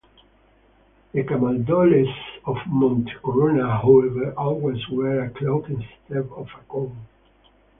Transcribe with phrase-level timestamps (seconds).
[1.13, 2.17] The Camaldolese
[2.47, 6.95] of Monte Corona, however, always wear a cloak instead of a cowl.